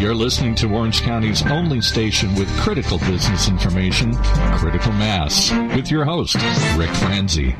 [0.00, 6.04] You're listening to Orange County's only station with critical business information, Critical Mass, with your
[6.04, 6.36] host,
[6.76, 7.56] Rick Franzi.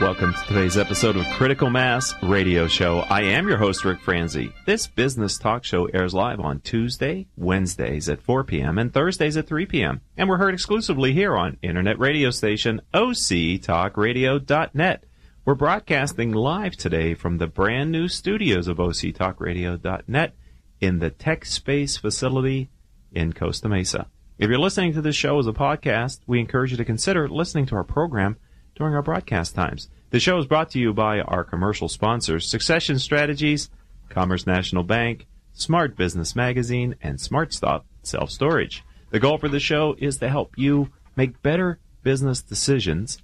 [0.00, 3.04] Welcome to today's episode of Critical Mass Radio Show.
[3.08, 4.52] I am your host, Rick Franzi.
[4.66, 9.46] This business talk show airs live on Tuesday, Wednesdays at 4 p.m., and Thursdays at
[9.46, 10.00] 3 p.m.
[10.16, 15.04] And we're heard exclusively here on internet radio station octalkradio.net.
[15.46, 20.34] We're broadcasting live today from the brand new studios of octalkradio.net
[20.80, 22.68] in the Tech Space facility
[23.12, 24.08] in Costa Mesa.
[24.38, 27.64] If you're listening to this show as a podcast, we encourage you to consider listening
[27.66, 28.38] to our program
[28.74, 29.88] during our broadcast times.
[30.10, 33.70] The show is brought to you by our commercial sponsors, Succession Strategies,
[34.08, 38.82] Commerce National Bank, Smart Business Magazine, and SmartStop Self Storage.
[39.10, 43.22] The goal for the show is to help you make better business decisions.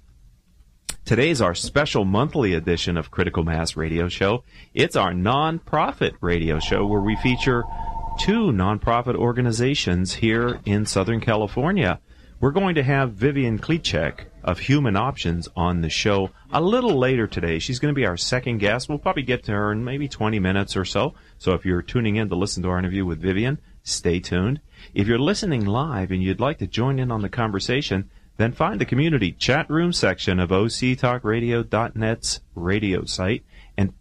[1.05, 4.45] Today is our special monthly edition of Critical Mass Radio Show.
[4.73, 7.65] It's our nonprofit radio show where we feature
[8.17, 11.99] two nonprofit organizations here in Southern California.
[12.39, 17.27] We're going to have Vivian Clecak of Human Options on the show a little later
[17.27, 17.59] today.
[17.59, 18.87] She's going to be our second guest.
[18.87, 21.15] We'll probably get to her in maybe 20 minutes or so.
[21.37, 24.61] So if you're tuning in to listen to our interview with Vivian, stay tuned.
[24.93, 28.81] If you're listening live and you'd like to join in on the conversation, then find
[28.81, 33.43] the community chat room section of octalkradio.net's radio site
[33.77, 33.93] and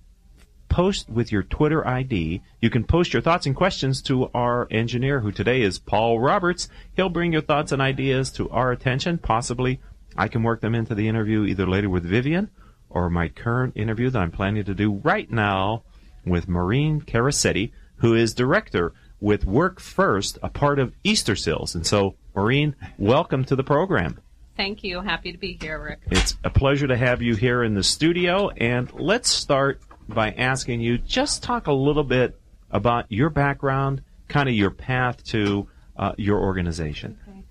[0.69, 2.43] post with your Twitter ID.
[2.61, 6.69] You can post your thoughts and questions to our engineer, who today is Paul Roberts.
[6.95, 9.19] He'll bring your thoughts and ideas to our attention.
[9.19, 9.81] Possibly
[10.17, 12.51] I can work them into the interview either later with Vivian
[12.89, 15.85] or my current interview that I'm planning to do right now
[16.25, 21.75] with Maureen Caracetti, who is director with Work First, a part of Easter Easterseals.
[21.75, 24.19] And so, Maureen, welcome to the program.
[24.57, 25.01] Thank you.
[25.01, 26.01] Happy to be here, Rick.
[26.11, 28.49] It's a pleasure to have you here in the studio.
[28.51, 32.39] And let's start by asking you just talk a little bit
[32.71, 37.19] about your background, kind of your path to uh, your organization.
[37.29, 37.43] Okay.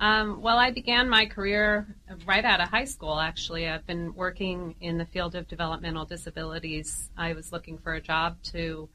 [0.00, 1.86] Um, well, I began my career
[2.26, 3.66] right out of high school, actually.
[3.66, 7.08] I've been working in the field of developmental disabilities.
[7.16, 8.90] I was looking for a job to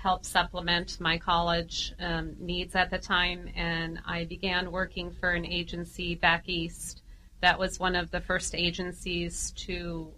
[0.00, 5.44] help supplement my college um, needs at the time, and I began working for an
[5.44, 7.02] agency back east.
[7.40, 10.12] That was one of the first agencies to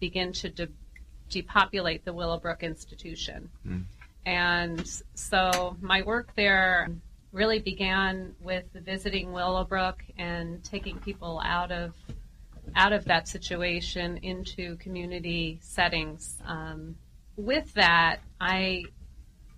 [0.00, 0.68] begin to de-
[1.30, 3.48] depopulate the Willowbrook institution.
[3.66, 3.84] Mm.
[4.26, 6.88] And so my work there
[7.32, 11.94] really began with visiting Willowbrook and taking people out of
[12.74, 16.38] out of that situation into community settings.
[16.44, 16.96] Um,
[17.36, 18.84] with that, I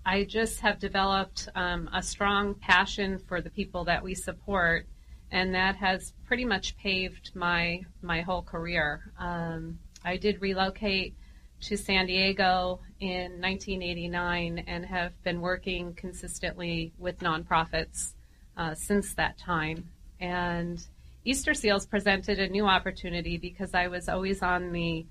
[0.08, 4.86] I just have developed um, a strong passion for the people that we support,
[5.30, 9.12] and that has pretty much paved my my whole career.
[9.19, 11.14] Um, I did relocate
[11.60, 18.14] to San Diego in 1989 and have been working consistently with nonprofits
[18.56, 19.90] uh, since that time.
[20.20, 20.82] And
[21.22, 25.04] Easter Seals presented a new opportunity because I was always on the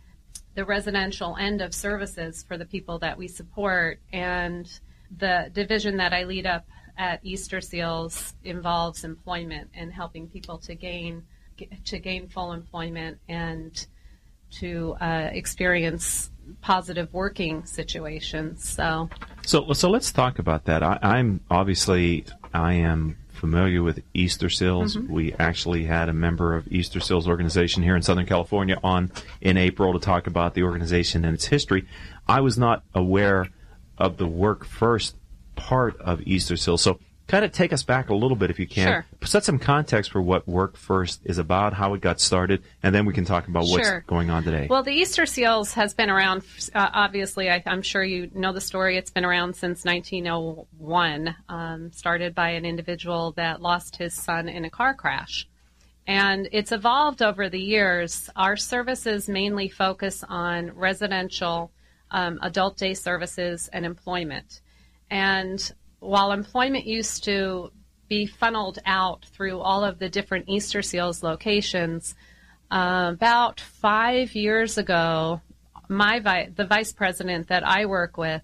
[0.55, 4.67] the residential end of services for the people that we support, and
[5.16, 6.66] the division that I lead up
[6.97, 11.23] at Easter Seals involves employment and helping people to gain
[11.85, 13.88] to gain full employment and
[14.51, 16.29] to uh, experience
[16.62, 18.69] positive working situations.
[18.69, 19.09] So,
[19.44, 20.84] so, so let's talk about that.
[20.84, 24.95] I, am obviously I am familiar with Easterseals.
[24.95, 25.13] Mm-hmm.
[25.13, 29.57] We actually had a member of Easter Seals organization here in Southern California on in
[29.57, 31.88] April to talk about the organization and its history.
[32.28, 33.47] I was not aware
[33.97, 35.15] of the work first
[35.55, 36.79] part of Easterseals.
[36.79, 38.87] So kind of take us back a little bit if you can.
[38.87, 39.05] Sure.
[39.23, 43.05] Set some context for what Work First is about, how it got started, and then
[43.05, 44.03] we can talk about what's sure.
[44.07, 44.67] going on today.
[44.69, 46.43] Well, the Easterseals has been around,
[46.73, 48.97] uh, obviously, I, am sure you know the story.
[48.97, 54.63] It's been around since 1901, um, started by an individual that lost his son in
[54.65, 55.47] a car crash.
[56.09, 58.29] And it's evolved over the years.
[58.37, 61.71] Our services mainly focus on residential
[62.12, 64.62] um, adult day services and employment.
[65.09, 65.59] And
[66.00, 67.71] while employment used to
[68.07, 72.15] be funneled out through all of the different Easterseals locations,
[72.71, 75.42] uh, about five years ago,
[75.89, 78.42] my vi- the vice president that I work with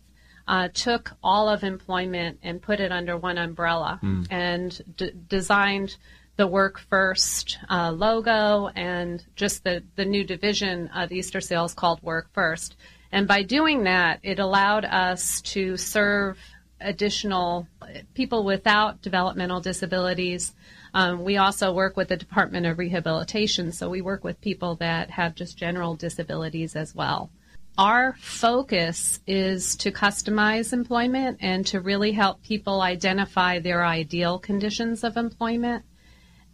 [0.47, 4.27] uh, took all of employment and put it under one umbrella mm.
[4.29, 5.95] and d- designed
[6.35, 12.29] the Work First uh, logo and just the, the new division of Easterseals called Work
[12.33, 12.75] First.
[13.13, 16.39] And by doing that, it allowed us to serve
[16.81, 17.67] additional
[18.15, 20.55] people without developmental disabilities.
[20.95, 25.11] Um, we also work with the Department of Rehabilitation, so we work with people that
[25.11, 27.29] have just general disabilities as well.
[27.77, 35.03] our focus is to customize employment and to really help people identify their ideal conditions
[35.03, 35.83] of employment.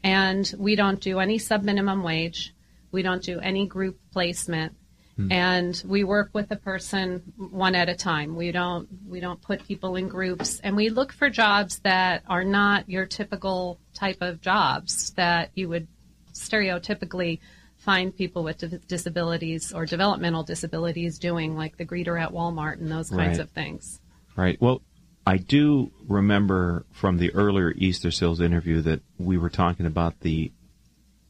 [0.03, 2.53] And we don't do any subminimum wage.
[2.91, 4.75] We don't do any group placement.
[5.19, 5.31] Hmm.
[5.33, 8.37] And we work with a person one at a time.
[8.37, 12.45] We don't we don't put people in groups and we look for jobs that are
[12.45, 15.89] not your typical type of jobs that you would
[16.33, 17.39] stereotypically
[17.75, 23.09] find people with disabilities or developmental disabilities doing like the greeter at Walmart and those
[23.09, 23.39] kinds Right.
[23.39, 23.99] of things.
[24.37, 24.61] Right.
[24.61, 24.81] Well,
[25.27, 30.53] I do remember from the earlier Easter Seals interview that we were talking about the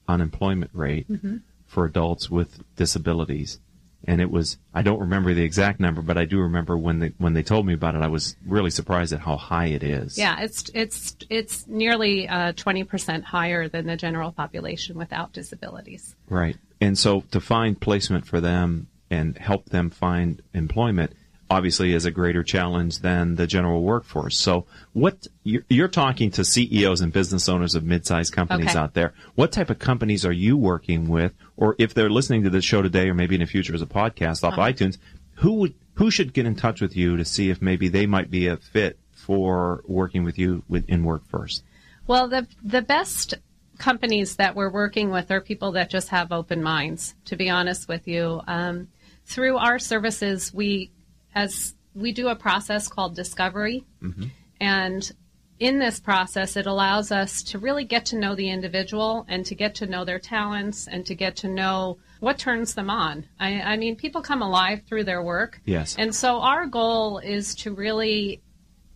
[0.07, 1.37] unemployment rate mm-hmm.
[1.65, 3.59] for adults with disabilities.
[4.05, 7.13] And it was, I don't remember the exact number, but I do remember when they,
[7.17, 10.17] when they told me about it, I was really surprised at how high it is.
[10.17, 16.15] Yeah, it's it's it's nearly uh, twenty percent higher than the general population without disabilities.
[16.29, 16.55] Right.
[16.79, 21.13] And so to find placement for them and help them find employment
[21.49, 24.37] obviously is a greater challenge than the general workforce.
[24.39, 28.77] So what you're, you're talking to CEOs and business owners of mid-sized companies Okay.
[28.79, 29.13] out there.
[29.35, 32.81] What type of companies are you working with or if they're listening to this show
[32.81, 34.61] today or maybe in the future as a podcast off Uh-huh.
[34.71, 34.97] iTunes,
[35.35, 38.31] who would who should get in touch with you to see if maybe they might
[38.31, 41.63] be a fit for working with you with, in Work First?
[42.07, 43.33] Well, the the best
[43.77, 47.15] companies that we're working with are people that just have open minds.
[47.25, 48.87] To be honest with you, um,
[49.25, 50.91] through our services, we
[51.35, 54.25] as we do a process called discovery, mm-hmm.
[54.59, 55.11] and
[55.59, 59.55] in this process, it allows us to really get to know the individual and to
[59.55, 63.25] get to know their talents and to get to know what turns them on.
[63.39, 65.59] I, I mean, people come alive through their work.
[65.65, 65.97] Yes.
[65.99, 68.41] And so our goal is to really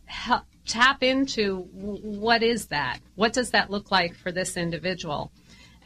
[0.05, 2.99] help, tap into what is that?
[3.15, 5.31] What does that look like for this individual?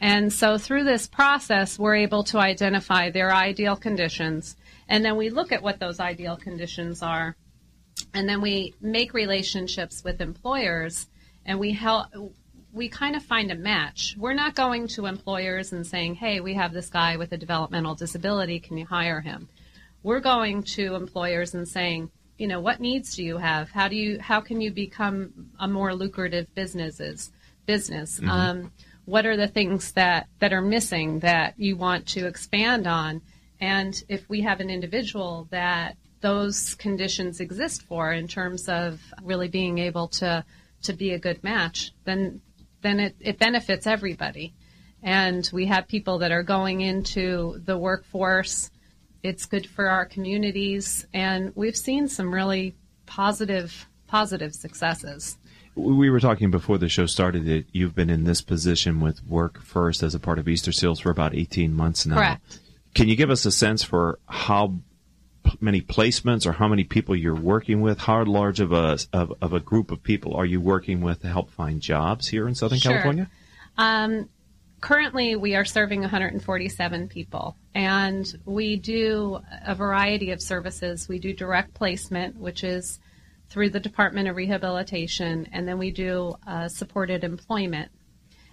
[0.00, 4.56] And so through this process, we're able to identify their ideal conditions.
[4.88, 7.36] And then we look at what those ideal conditions are.
[8.14, 11.06] And then we make relationships with employers
[11.44, 12.06] and we help,
[12.72, 14.14] we kind of find a match.
[14.18, 17.94] We're not going to employers and saying, hey, we have this guy with a developmental
[17.94, 18.60] disability.
[18.60, 19.48] Can you hire him?
[20.02, 23.70] We're going to employers and saying, you know, what needs do you have?
[23.70, 27.32] How do you, how can you become a more lucrative businesses,
[27.66, 28.20] business?
[28.22, 28.72] Um,
[29.06, 33.22] what are the things that, that are missing that you want to expand on?
[33.60, 39.48] And if we have an individual that those conditions exist for in terms of really
[39.48, 40.44] being able to,
[40.82, 42.40] to be a good match, then,
[42.82, 44.54] then it, it benefits everybody.
[45.02, 48.70] And we have people that are going into the workforce.
[49.22, 51.06] It's good for our communities.
[51.12, 52.74] And we've seen some really
[53.06, 55.38] positive, positive successes.
[55.76, 59.62] We were talking before the show started that you've been in this position with Work
[59.62, 62.16] First as a part of Easter Seals for about 18 months now.
[62.16, 62.58] Correct.
[62.94, 64.78] Can you give us a sense for how
[65.60, 67.98] many placements or how many people you're working with?
[67.98, 71.28] How large of a of, of a group of people are you working with to
[71.28, 72.92] help find jobs here in Southern Sure.
[72.92, 73.30] California?
[74.80, 81.32] currently we are serving 147 people and we do a variety of services we do
[81.32, 83.00] direct placement which is
[83.48, 87.90] through the department of rehabilitation and then we do uh, supported employment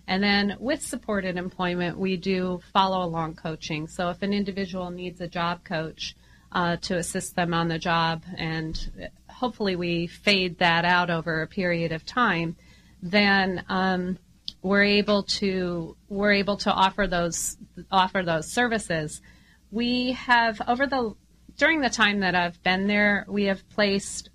[0.08, 5.22] and then with supported employment we do follow along coaching so if an individual needs
[5.22, 6.16] a job coach
[6.52, 11.48] uh, to assist them on the job and hopefully we fade that out over a
[11.48, 12.56] period of time
[13.02, 14.18] then um,
[14.66, 17.56] we're able to we're able to offer those
[17.92, 19.22] offer those services.
[19.72, 21.16] We have over the
[21.56, 24.32] during the time that I've been there, we have placed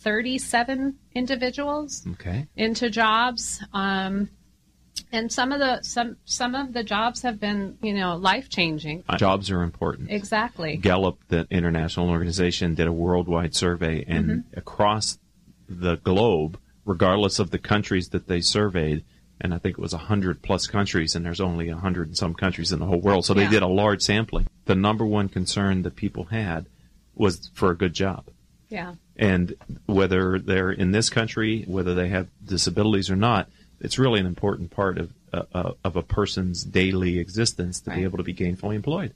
[0.00, 2.46] 37 individuals Okay.
[2.56, 3.62] into jobs.
[3.72, 4.30] Um,
[5.14, 9.04] and some of the some some of the jobs have been you know life changing.
[9.16, 10.10] Jobs are important.
[10.10, 10.76] Exactly.
[10.76, 14.58] Gallup, the international organization, did a worldwide survey, and Mm-hmm.
[14.58, 15.18] across
[15.68, 19.04] the globe, regardless of the countries that they surveyed,
[19.40, 22.16] and I think it was a hundred plus countries, and there's only a hundred and
[22.16, 23.50] some countries in the whole world, so they Yeah.
[23.50, 24.46] did a large sampling.
[24.66, 26.66] The number one concern that people had
[27.14, 28.24] was for a good job.
[28.68, 28.94] Yeah.
[29.16, 29.54] And
[29.86, 33.48] whether they're in this country, whether they have disabilities or not,
[33.84, 37.98] it's really an important part of uh, uh, of a person's daily existence to Right.
[37.98, 39.12] be able to be gainfully employed.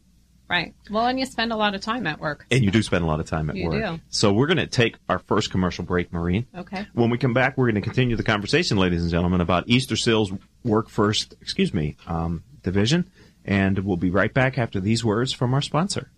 [0.49, 0.75] Right.
[0.91, 2.47] Well, and you spend a lot of time at work.
[2.51, 3.97] And you do spend a lot of time at You work.
[3.97, 4.01] do.
[4.09, 6.47] So we're going to take our first commercial break, Maureen.
[6.57, 6.87] Okay.
[6.95, 9.95] When we come back, we're going to continue the conversation, ladies and gentlemen, about Easter
[9.95, 10.33] Sales
[10.65, 13.11] Work First, excuse me, um, division.
[13.45, 16.11] And we'll be right back after these words from our sponsor.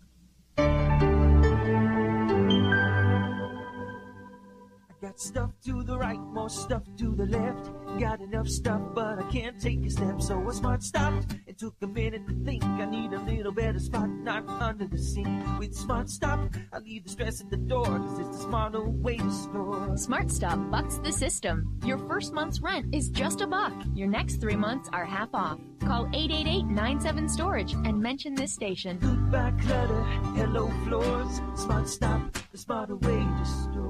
[5.20, 7.70] Stuff to the right, more stuff to the left.
[7.98, 10.22] Got enough stuff, but I can't take a step.
[10.22, 12.64] So I smart stopped and took a minute to think.
[12.64, 15.28] I need a little better spot, not under the sink.
[15.58, 19.18] With Smart Stop, I leave the stress at the door, cause it's the smarter way
[19.18, 19.96] to store.
[19.96, 21.78] Smart Stop bucks the system.
[21.84, 23.74] Your first month's rent is just a buck.
[23.94, 25.58] Your next three months are half off.
[25.80, 28.98] Call 888-97-STORAGE and mention this station.
[28.98, 30.02] Goodbye clutter,
[30.36, 31.40] hello floors.
[31.56, 32.20] Smart Stop,
[32.52, 33.89] the smarter way to store.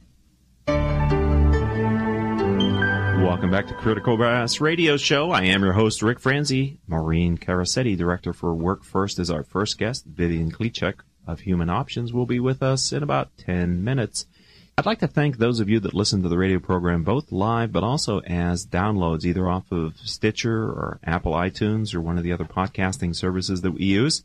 [3.21, 5.31] Welcome back to Critical Mass Radio Show.
[5.31, 6.79] I am your host, Rick Franzi.
[6.87, 10.05] Maureen Caracetti, Director for Work First, is our first guest.
[10.05, 14.25] Vivian Clecak of Human Options will be with us in about 10 minutes.
[14.77, 17.71] I'd like to thank those of you that listen to the radio program both live
[17.71, 22.31] but also as downloads either off of Stitcher or Apple iTunes or one of the
[22.31, 24.23] other podcasting services that we use.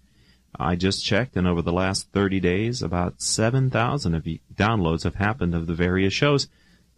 [0.58, 5.54] I just checked and over the last 30 days about 7,000 of downloads have happened
[5.54, 6.48] of the various shows.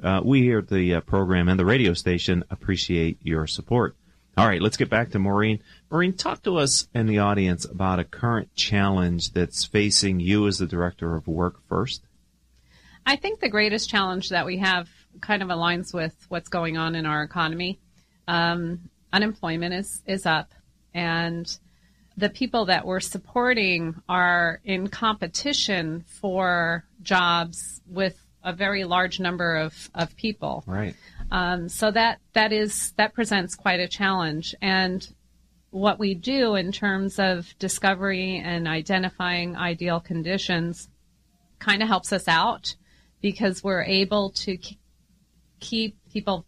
[0.02, 3.96] Uh, we here at the uh, program and the radio station appreciate your support.
[4.36, 5.60] All right, let's get back to Maureen.
[5.90, 10.58] Maureen, talk to us and the audience about a current challenge that's facing you as
[10.58, 12.02] the director of Work First.
[13.04, 14.88] I think the greatest challenge that we have
[15.20, 17.80] kind of aligns with what's going on in our economy.
[18.28, 20.52] Um, unemployment is, is up,
[20.94, 21.58] and
[22.18, 29.56] the people that we're supporting are in competition for jobs with a very large number
[29.56, 30.64] of, of people.
[30.66, 30.96] Right.
[31.30, 34.54] Um, so that that is that presents quite a challenge.
[34.60, 35.06] And
[35.70, 40.88] what we do in terms of discovery and identifying ideal conditions
[41.60, 42.74] kind of helps us out
[43.20, 44.58] because we're able to
[45.60, 46.44] keep people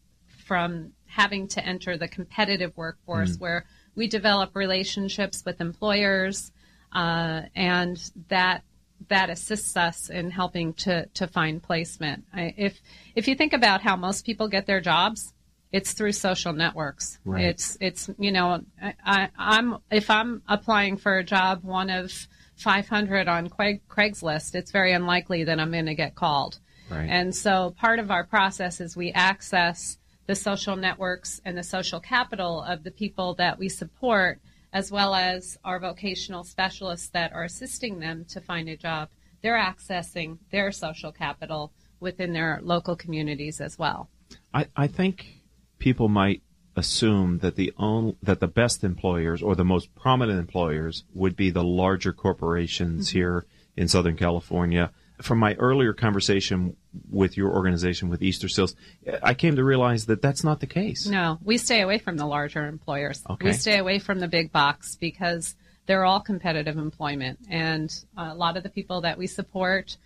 [0.47, 3.41] from having to enter the competitive workforce mm.
[3.41, 3.67] where
[4.01, 6.53] we develop relationships with employers
[6.91, 8.63] uh, and that
[9.09, 12.25] that assists us in helping to, to find placement.
[12.33, 12.81] I, if
[13.15, 15.35] if you think about how most people get their jobs,
[15.71, 17.19] it's through social networks.
[17.27, 17.45] Right.
[17.45, 18.63] It's it's you know
[19.05, 22.11] I, am if I'm applying for a job, one of
[22.57, 26.59] 500 on Craig, Craigslist, it's very unlikely that I'm going to get called.
[26.89, 27.07] Right.
[27.07, 29.99] And so part of our process is we access
[30.31, 34.41] the social networks and the social capital of the people that we support
[34.73, 39.09] as well as our vocational specialists that are assisting them to find a job,
[39.43, 44.09] they're accessing their social capital within their local communities as well.
[44.55, 45.43] I, I think
[45.81, 46.43] people might
[46.77, 51.51] assume that the only, that the best employers or the most prominent employers would be
[51.51, 53.19] the larger corporations mm-hmm.
[53.19, 53.47] here
[53.77, 56.77] in Southern California from my earlier conversation
[57.11, 58.75] with your organization with Easterseals,
[59.23, 61.07] I came to realize that that's not the case.
[61.07, 63.23] No, we stay away from the larger employers.
[63.29, 63.49] Okay.
[63.49, 65.55] We stay away from the big box because
[65.87, 69.97] they're all competitive employment, and a lot of the people that we support.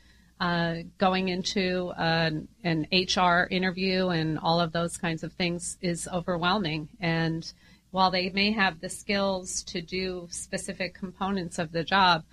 [0.40, 6.08] Uh, going into an, an HR interview and all of those kinds of things is
[6.12, 6.88] overwhelming.
[7.00, 7.50] And
[7.92, 12.24] while they may have the skills to do specific components of the job,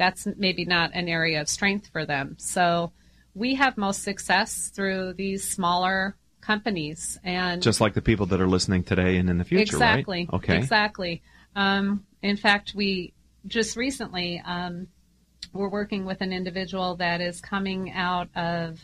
[0.00, 2.34] that's maybe not an area of strength for them.
[2.38, 2.90] So
[3.34, 8.48] we have most success through these smaller companies and just like the people that are
[8.48, 10.26] listening today and in the future exactly.
[10.32, 10.38] Right?
[10.38, 10.56] okay.
[10.56, 11.22] Exactly.
[11.54, 13.12] Um, in fact we
[13.46, 14.88] just recently um,
[15.52, 18.80] we're working with an individual that is coming out of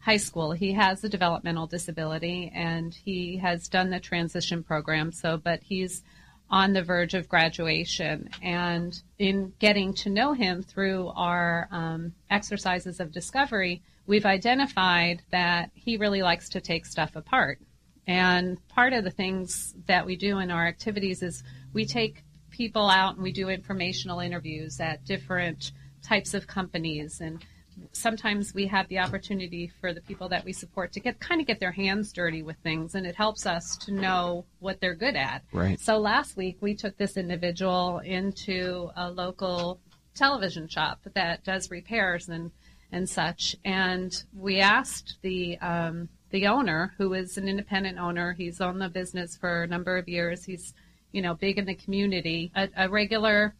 [0.00, 0.50] high school.
[0.50, 5.12] He has a developmental disability and he has done the transition program.
[5.12, 6.02] So but he's
[6.50, 8.28] on the verge of graduation.
[8.42, 15.70] And in getting to know him through our um, exercises of discovery, we've identified that
[15.74, 17.58] he really likes to take stuff apart.
[18.06, 22.88] And part of the things that we do in our activities is we take people
[22.88, 25.72] out and we do informational interviews at different
[26.02, 27.44] types of companies and
[27.92, 31.46] sometimes we have the opportunity for the people that we support to get kind of
[31.46, 35.16] get their hands dirty with things, and it helps us to know what they're good
[35.16, 35.42] at.
[35.52, 35.78] Right.
[35.80, 39.80] So last week we took this individual into a local
[40.14, 42.50] television shop that does repairs and
[42.92, 48.60] and such, and we asked the um, the owner, who is an independent owner, he's
[48.60, 50.44] owned the business for a number of years.
[50.44, 50.72] He's
[51.12, 53.54] you know big in the community, a, a regular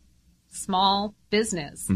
[0.49, 1.91] small business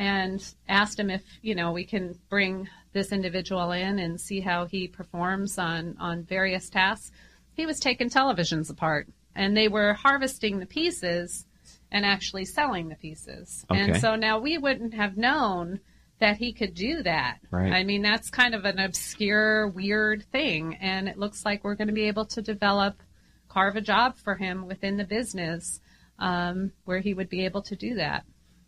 [0.00, 4.64] and asked him if you know we can bring this individual in and see how
[4.64, 7.12] he performs on on various tasks.
[7.52, 11.44] He was taking televisions apart, and they were harvesting the pieces
[11.92, 13.66] and actually selling the pieces.
[13.70, 13.78] Okay.
[13.78, 15.80] And so now we wouldn't have known
[16.18, 17.38] that he could do that.
[17.50, 17.72] Right.
[17.72, 21.88] I mean, that's kind of an obscure, weird thing, and it looks like we're going
[21.88, 23.02] to be able to develop,
[23.48, 25.80] carve a job for him within the business
[26.18, 28.24] um, where he would be able to do that.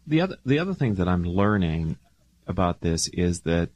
[0.06, 1.96] The other the other thing that I'm learning
[2.46, 3.70] about this is that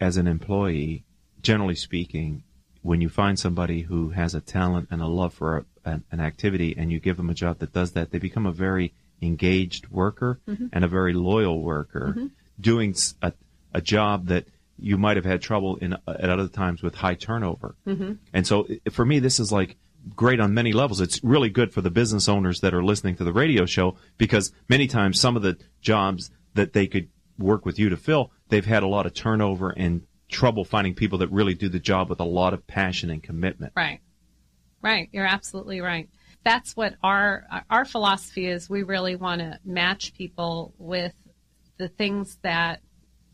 [0.00, 1.04] as an employee,
[1.42, 2.42] generally speaking,
[2.82, 6.20] when you find somebody who has a talent and a love for a, an, an
[6.20, 9.88] activity and you give them a job that does that, they become a very engaged
[9.88, 10.66] worker mm-hmm.
[10.72, 12.26] and a very loyal worker, mm-hmm.
[12.60, 14.46] doing a job that
[14.78, 17.74] you might have had trouble in at other times with high turnover.
[17.86, 18.12] Mm-hmm.
[18.32, 19.76] And so for me, this is like
[20.14, 21.00] great on many levels.
[21.00, 24.52] It's really good for the business owners that are listening to the radio show because
[24.68, 27.08] many times some of the jobs that they could
[27.38, 31.18] work with you to fill, they've had a lot of turnover and trouble finding people
[31.18, 33.72] that really do the job with a lot of passion and commitment.
[33.76, 34.00] Right.
[34.82, 35.08] Right.
[35.12, 36.08] You're absolutely right.
[36.44, 38.70] That's what our our philosophy is.
[38.70, 41.12] We really want to match people with
[41.76, 42.80] the things that,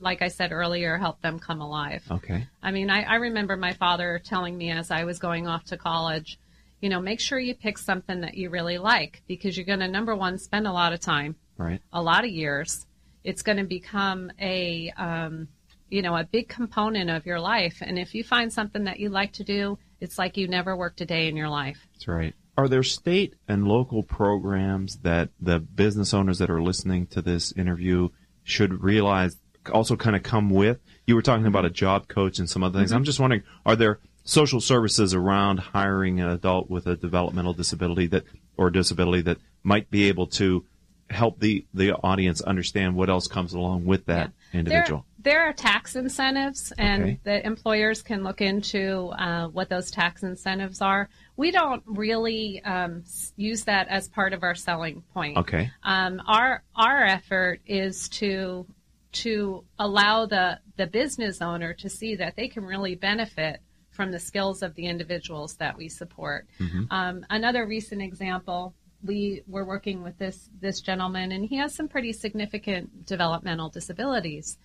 [0.01, 2.03] like I said earlier, help them come alive.
[2.11, 2.47] Okay.
[2.63, 5.77] I mean, I, I remember my father telling me as I was going off to
[5.77, 6.39] college,
[6.83, 9.89] you know, make sure you pick something that you really like because you're going to,
[9.89, 11.81] number one, spend a lot of time, Right.
[11.93, 12.85] a lot of years.
[13.25, 15.47] It's going to become a, um,
[15.89, 17.79] you know, a big component of your life.
[17.81, 21.01] And if you find something that you like to do, it's like you never worked
[21.01, 21.87] a day in your life.
[21.95, 22.35] That's right.
[22.59, 27.53] Are there state and local programs that the business owners that are listening to this
[27.53, 28.09] interview
[28.43, 29.37] should realize
[29.73, 30.81] also kind of come with?
[31.07, 32.91] You were talking about a job coach and some other things.
[32.91, 38.07] I'm just wondering, are there social services around hiring an adult with a developmental disability
[38.09, 38.25] that
[38.57, 40.65] or disability that might be able to
[41.11, 45.05] help the the audience understand what else comes along with that individual?
[45.19, 47.21] There, there are tax incentives, and Okay.
[47.25, 51.09] the employers can look into uh, what those tax incentives are.
[51.37, 53.05] We don't really um,
[53.37, 55.37] use that as part of our selling point.
[55.39, 55.71] Okay.
[55.83, 58.67] Um, our our effort is to
[59.13, 63.61] to allow the the business owner to see that they can really benefit
[63.93, 66.47] from the skills of the individuals that we support.
[66.91, 68.75] Um, another recent example,
[69.05, 74.59] we were working with this this gentleman, and he has some pretty significant developmental disabilities.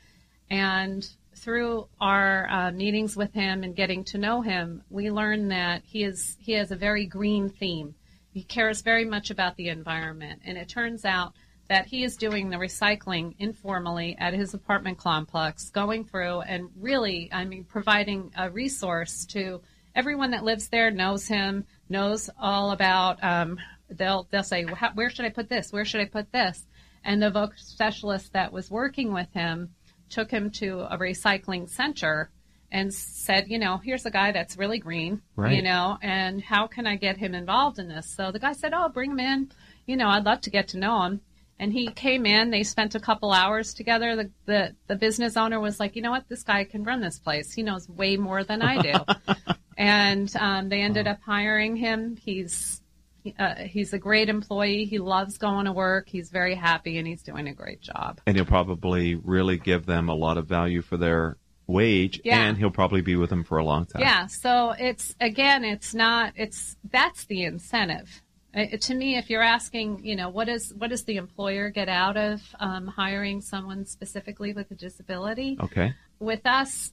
[0.50, 5.84] And through our uh, meetings with him and getting to know him, we learned that
[5.86, 7.96] he is he has a very green theme.
[8.32, 11.34] He cares very much about the environment, and it turns out
[11.70, 17.30] that he is doing the recycling informally at his apartment complex, going through and really,
[17.32, 19.62] I mean, providing a resource to
[19.96, 23.24] everyone that lives there knows him, knows all about.
[23.24, 25.72] Um, they'll they'll say, "Where should I put this?
[25.74, 26.66] Where should I put this?"
[27.04, 29.74] And the voc specialist that was working with him
[30.10, 32.30] took him to a recycling center
[32.72, 35.56] and said, you know, here's a guy that's really green, Right.
[35.56, 38.14] you know, and how can I get him involved in this?
[38.14, 39.52] So the guy said, oh, bring him in.
[39.86, 41.22] You know, I'd love to get to know him.
[41.60, 42.52] And he came in.
[42.52, 44.16] They spent a couple hours together.
[44.16, 47.18] The, the the business owner was like, you know what, this guy can run this
[47.18, 47.52] place.
[47.52, 48.94] He knows way more than I do.
[49.78, 52.16] and um, they ended up hiring him.
[52.16, 52.82] He's
[53.40, 54.86] uh, he's a great employee.
[54.86, 56.08] He loves going to work.
[56.10, 58.22] He's very happy, and he's doing a great job.
[58.26, 62.40] And he'll probably really give them a lot of value for their wage, Yeah.
[62.42, 64.02] and he'll probably be with them for a long time.
[64.02, 64.28] Yeah.
[64.28, 66.34] So it's again, it's not.
[66.36, 68.22] It's that's the incentive.
[68.56, 71.90] Uh, to me, if you're asking, you know, what is what does the employer get
[71.90, 75.58] out of um, hiring someone specifically with a disability?
[75.62, 75.94] Okay.
[76.20, 76.92] with us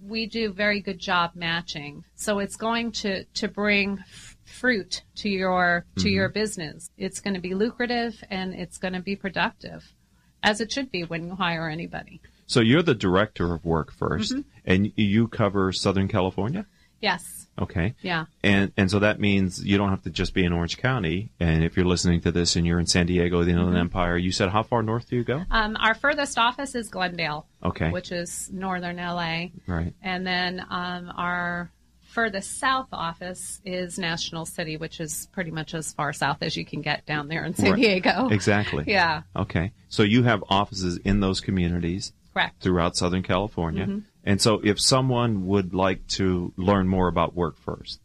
[0.00, 5.28] we do very good job matching so it's going to to bring f- fruit to
[5.28, 9.94] your to your business it's going to be lucrative and it's going to be productive
[10.42, 14.32] as it should be when you hire anybody So you're the director of work 1st
[14.32, 14.40] Mm-hmm.
[14.64, 16.66] and you cover Southern California.
[17.00, 17.94] yes Okay.
[18.02, 21.30] yeah And and so that means you don't have to just be in Orange County.
[21.38, 23.76] And if you're listening to this and you're in San Diego, the Inland Mm-hmm.
[23.78, 25.42] Empire, you said how far north do you go?
[25.50, 27.90] um, our furthest office is glendale Okay.
[27.90, 29.92] which is northern la Right.
[30.02, 35.92] and then um, our furthest south office is national city which is pretty much as
[35.94, 37.80] far south as you can get down there in san Right.
[37.80, 38.84] diego Exactly.
[38.86, 39.72] yeah Okay.
[39.88, 42.12] So you have offices in those communities.
[42.34, 42.62] Correct.
[42.62, 43.84] throughout Southern California.
[43.84, 43.98] Mm-hmm.
[44.24, 48.00] And so if someone would like to learn more about Work First,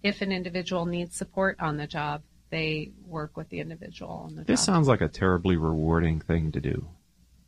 [0.02, 4.42] if an individual needs support on the job, they work with the individual on the
[4.42, 4.74] This job.
[4.74, 6.84] sounds like a terribly rewarding thing to do.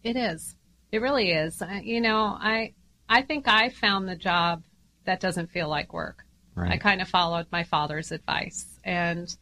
[0.04, 0.54] It is.
[0.92, 1.60] It really is.
[1.60, 2.74] I, you know, I
[3.08, 4.62] I think I found the job
[5.04, 6.24] that doesn't feel like work.
[6.54, 6.72] Right.
[6.72, 9.34] I kind of followed my father's advice, and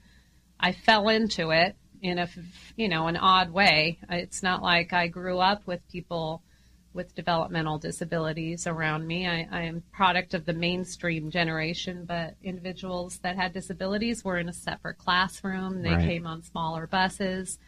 [0.59, 2.29] I fell into it in a,
[2.77, 3.99] you know an odd way.
[4.09, 6.43] It's not like I grew up with people
[6.95, 9.27] with developmental disabilities around me.
[9.27, 14.49] I, I am product of the mainstream generation, but individuals that had disabilities were in
[14.49, 15.83] a separate classroom.
[15.83, 16.07] They Right.
[16.07, 17.59] came on smaller buses.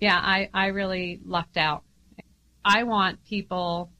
[0.00, 1.82] Yeah, I, I really lucked out.
[2.64, 3.90] I want people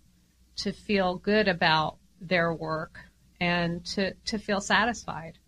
[0.58, 3.00] to feel good about their work
[3.40, 5.38] and to, to feel satisfied.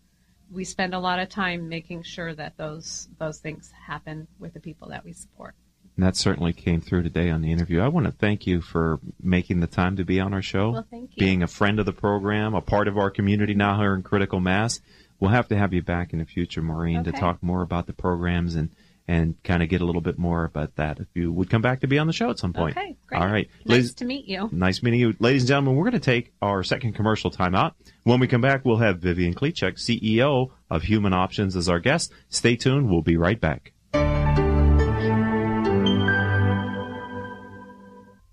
[0.50, 4.60] We spend a lot of time making sure that those those things happen with the
[4.60, 5.54] people that we support.
[5.96, 7.80] And that certainly came through today on the interview.
[7.80, 10.70] I want to thank you for making the time to be on our show.
[10.70, 11.20] Well, thank you.
[11.20, 14.38] Being a friend of the program, a part of our community now here in Critical
[14.38, 14.80] Mass.
[15.18, 17.94] We'll have to have you back in the future, Maureen, to talk more about the
[17.94, 18.70] programs and,
[19.08, 21.80] and kind of get a little bit more about that if you would come back
[21.80, 22.76] to be on the show at some point.
[22.76, 23.20] Okay, great.
[23.20, 23.48] All right.
[23.64, 24.48] Nice Ladies, to meet you.
[24.52, 25.14] Nice meeting you.
[25.20, 27.72] Ladies and gentlemen, we're going to take our second commercial timeout.
[28.04, 32.12] When we come back, we'll have Vivian Clecak, CEO of Human Options, as our guest.
[32.28, 32.90] Stay tuned.
[32.90, 33.72] We'll be right back.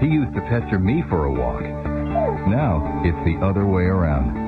[0.00, 1.62] He used to pester me for a walk.
[2.48, 4.40] Now it's the other way around.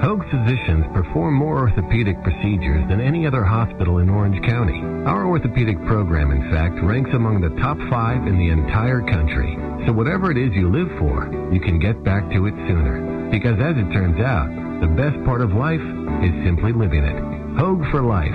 [0.00, 4.80] Hoag Physicians perform more orthopedic procedures than any other hospital in Orange County.
[5.06, 9.56] Our orthopedic program, in fact, ranks among the top five in the entire country.
[9.86, 13.28] So whatever it is you live for, you can get back to it sooner.
[13.30, 14.48] Because as it turns out,
[14.80, 15.84] the best part of life
[16.24, 17.22] is simply living it.
[17.58, 18.34] Hoag for Life.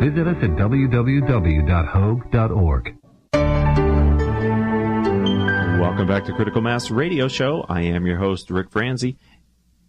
[0.00, 1.26] Visit us at www.hoag.org.
[5.96, 7.64] Welcome back to Critical Mass Radio Show.
[7.70, 9.16] I am your host, Rick Franzi.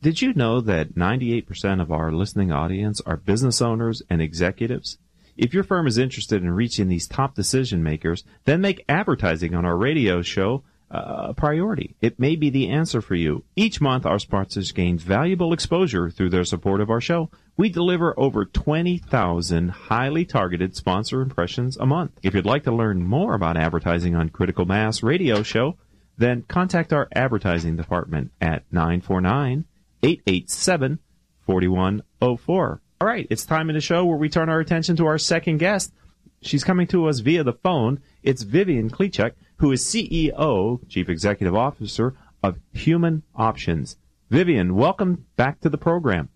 [0.02, 5.00] Did you know that 98% of our listening audience are business owners and executives?
[5.36, 9.65] If your firm is interested in reaching these top decision makers, then make advertising on
[9.65, 11.98] our radio show uh, a priority.
[12.00, 13.43] It may be the answer for you.
[13.58, 17.30] Each month, our sponsors gain valuable exposure through their support of our show.
[17.58, 22.12] We deliver over 20,000 highly targeted sponsor impressions a month.
[22.24, 25.76] If you'd like to learn more about advertising on Critical Mass Radio Show,
[26.17, 29.65] then contact our advertising department at 949
[30.03, 30.99] 887
[31.45, 32.82] 4104.
[32.99, 35.58] All right, it's time in the show where we turn our attention to our second
[35.60, 35.93] guest.
[36.41, 38.01] She's coming to us via the phone.
[38.23, 43.97] It's Vivian Clecak, who is CEO, Chief Executive Officer of Human Options.
[44.30, 46.30] Vivian, welcome back to the program.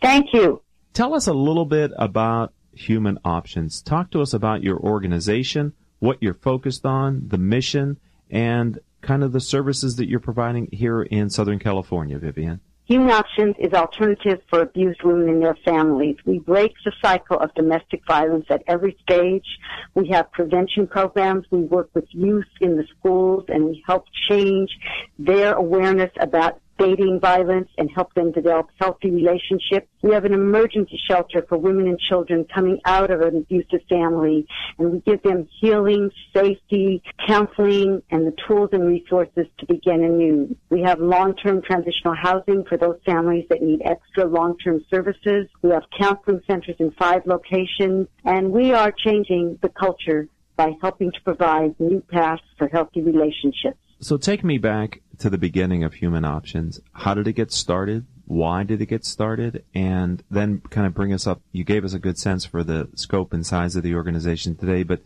[0.00, 0.62] Thank you.
[0.92, 3.82] Tell us a little bit about Human Options.
[3.82, 7.98] Talk to us about your organization, what you're focused on, the mission,
[8.34, 12.60] and kind of the services that you're providing here in Southern California, Vivian.
[12.86, 16.16] Human Options is alternative for abused women and their families.
[16.26, 19.46] We break the cycle of domestic violence at every stage.
[19.94, 21.46] We have prevention programs.
[21.50, 24.70] We work with youth in the schools and we help change
[25.18, 29.88] their awareness about dating violence and help them develop healthy relationships.
[30.02, 34.46] We have an emergency shelter for women and children coming out of an abusive family
[34.78, 40.56] and we give them healing, safety, counseling, and the tools and resources to begin anew.
[40.70, 45.46] We have long-term transitional housing for those families that need extra long-term services.
[45.62, 51.10] We have counseling centers in five locations and we are changing the culture by helping
[51.12, 53.78] to provide new paths for healthy relationships.
[54.04, 56.78] So take me back to the beginning of Human Options.
[56.92, 58.04] How did it get started?
[58.26, 59.64] Why did it get started?
[59.74, 61.40] And then kind of bring us up.
[61.52, 64.82] You gave us a good sense for the scope and size of the organization today,
[64.82, 65.00] but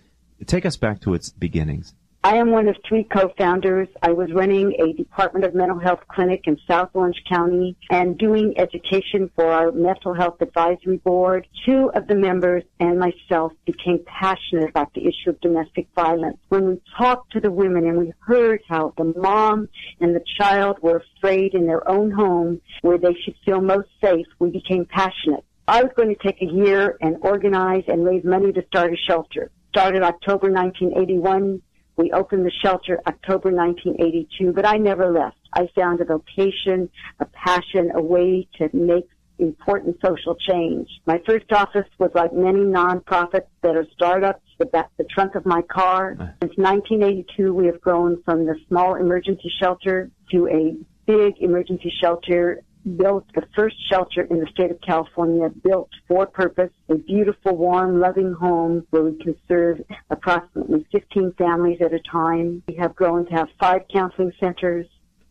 [0.47, 1.95] take us back to its beginnings.
[2.25, 3.87] I am one of three co-founders.
[4.03, 8.55] I was running a Department of Mental Health clinic in South Orange County and doing
[8.59, 11.47] education for our Mental Health Advisory Board.
[11.65, 16.39] Two of the members and myself became passionate about the issue of domestic violence.
[16.49, 19.69] When we talked to the women and we heard how the mom
[20.01, 24.27] and the child were afraid in their own home where they should feel most safe,
[24.41, 25.45] we became passionate.
[25.69, 28.97] I was going to take a year and organize and raise money to start a
[28.97, 29.53] shelter.
[29.71, 31.63] Started October 1981
[31.99, 35.37] we opened the shelter October 1982, but I never left.
[35.53, 39.09] I found a vocation, a passion, a way to make
[39.39, 40.89] important social change.
[41.07, 45.45] My first office was like many nonprofits that are startups, the, back, the trunk of
[45.45, 46.17] my car.
[46.41, 52.63] Since 1982, we have grown from the small emergency shelter to a big emergency shelter
[52.97, 58.01] built the first shelter in the state of California, built for purpose, a beautiful, warm,
[58.01, 62.63] loving home where we can serve approximately 15 families at a time.
[62.67, 64.87] We have grown to have five counseling centers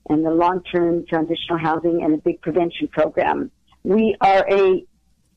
[0.10, 3.52] and the long-term transitional housing and a big prevention program.
[3.84, 4.86] We are a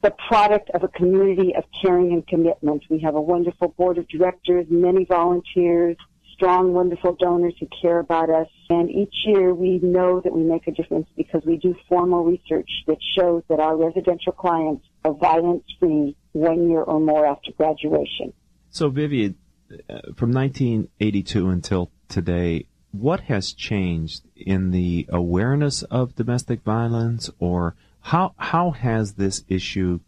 [0.03, 2.83] the product of a community of caring and commitment.
[2.89, 5.97] We have a wonderful board of directors, many volunteers,
[6.41, 8.49] strong, wonderful donors who care about us.
[8.71, 12.71] And each year we know that we make a difference because we do formal research
[12.87, 18.33] that shows that our residential clients are violence free one year or more after graduation.
[18.71, 19.37] So, Vivian,
[19.71, 27.75] uh, from 1982 until today, what has changed in the awareness of domestic violence or
[28.01, 30.01] how, how has this issue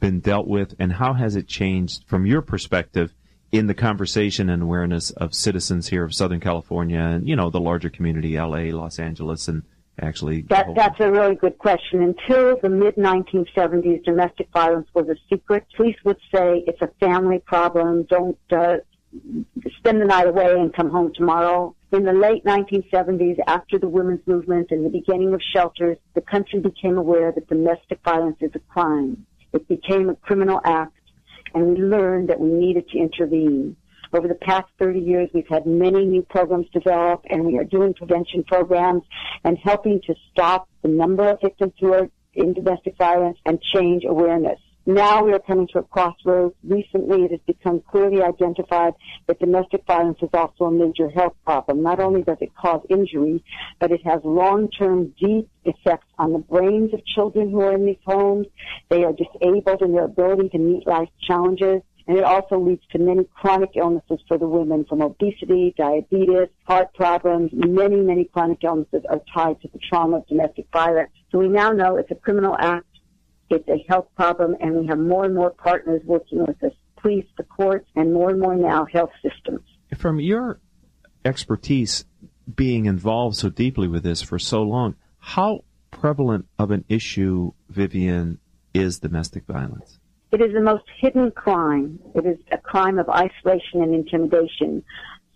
[0.00, 3.12] been dealt with and how has it changed from your perspective
[3.54, 7.60] in the conversation and awareness of citizens here of Southern California and, you know, the
[7.60, 9.62] larger community, LA, Los Angeles, and
[10.02, 10.42] actually.
[10.42, 12.02] That, that's a really good question.
[12.02, 15.64] Until the mid 1970s, domestic violence was a secret.
[15.76, 18.02] Police would say it's a family problem.
[18.10, 18.78] Don't uh,
[19.78, 21.76] spend the night away and come home tomorrow.
[21.92, 26.58] In the late 1970s, after the women's movement and the beginning of shelters, the country
[26.58, 29.24] became aware that domestic violence is a crime.
[29.52, 30.96] It became a criminal act
[31.54, 33.76] and we learned that we needed to intervene.
[34.12, 37.94] Over the past 30 years, we've had many new programs develop, and we are doing
[37.94, 39.02] prevention programs
[39.44, 44.04] and helping to stop the number of victims who are in domestic violence and change
[44.04, 44.58] awareness.
[44.86, 46.54] Now we are coming to a crossroads.
[46.62, 48.92] Recently, it has become clearly identified
[49.26, 51.82] that domestic violence is also a major health problem.
[51.82, 53.42] Not only does it cause injury,
[53.80, 57.96] but it has long-term deep effects on the brains of children who are in these
[58.04, 58.46] homes.
[58.90, 61.80] They are disabled in their ability to meet life challenges.
[62.06, 66.92] And it also leads to many chronic illnesses for the women from obesity, diabetes, heart
[66.92, 67.50] problems.
[67.54, 71.10] Many, many chronic illnesses are tied to the trauma of domestic violence.
[71.32, 72.84] So we now know it's a criminal act
[73.54, 77.26] it's a health problem, and we have more and more partners working with us, police,
[77.36, 79.62] the courts, and more and more now health systems.
[79.96, 80.60] From your
[81.24, 82.04] expertise
[82.54, 88.38] being involved so deeply with this for so long, how prevalent of an issue, Vivian,
[88.74, 89.98] is domestic violence?
[90.32, 92.00] It is the most hidden crime.
[92.14, 94.82] It is a crime of isolation and intimidation.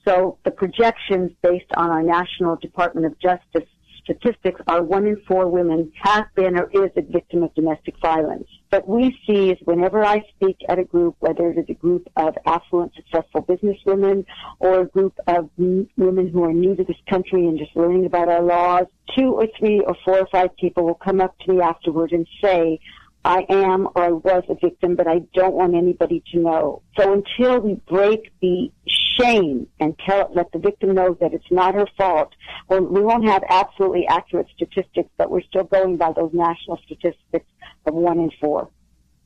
[0.04, 3.68] So the projections based on our National Department of Justice
[4.09, 8.49] statistics are one in four women has been or is a victim of domestic violence.
[8.71, 12.09] What we see is whenever I speak at a group, whether it is a group
[12.16, 14.25] of affluent, successful businesswomen
[14.61, 18.29] or a group of women who are new to this country and just learning about
[18.29, 21.61] our laws, two or three or four or five people will come up to me
[21.61, 22.81] afterward and say,
[23.25, 26.83] I am or I was a victim, but I don't want anybody to know.
[26.99, 28.71] So until we break the
[29.18, 32.35] shame and tell, let the victim know that it's not her fault,
[32.68, 37.46] well, we won't have absolutely accurate statistics, but we're still going by those national statistics
[37.87, 38.68] of one in four.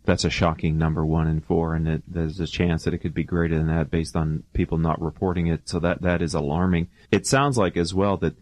[0.05, 3.15] That's a shocking number, one in four, and it, there's a chance that it could
[3.15, 5.69] be greater than that based on people not reporting it.
[5.69, 6.89] So that that is alarming.
[7.13, 8.35] It sounds like as well that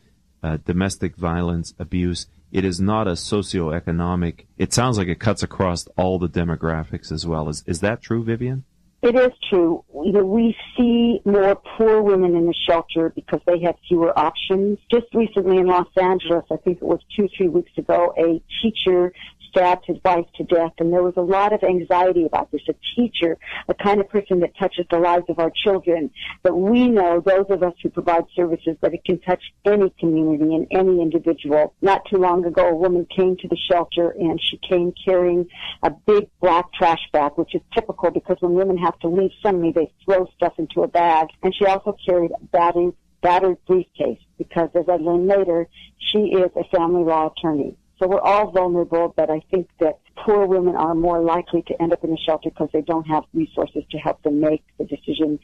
[0.42, 4.46] uh, domestic violence, abuse, it is not a socioeconomic.
[4.56, 7.50] It sounds like it cuts across all the demographics as well.
[7.50, 8.64] Is is that true, Vivian?
[9.02, 9.82] It is true.
[9.94, 14.78] You know, we see more poor women in the shelter because they have fewer options.
[14.90, 19.12] Just recently in Los Angeles, I think it was two, three weeks ago, a teacher
[19.50, 22.62] stabbed his wife to death, and there was a lot of anxiety about this.
[22.68, 23.36] A teacher,
[23.68, 26.10] a kind of person that touches the lives of our children,
[26.42, 30.54] but we know, those of us who provide services, that it can touch any community
[30.54, 31.74] and any individual.
[31.82, 35.46] Not too long ago, a woman came to the shelter, and she came carrying
[35.82, 39.72] a big black trash bag, which is typical because when women have to leave suddenly,
[39.72, 44.70] they throw stuff into a bag, and she also carried a battered, battered briefcase because,
[44.74, 47.76] as I learned later, she is a family law attorney.
[48.00, 51.92] So we're all vulnerable, but I think that poor women are more likely to end
[51.92, 55.38] up in a shelter because they don't have resources to help them make the decision